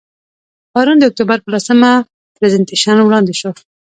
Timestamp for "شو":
3.39-3.51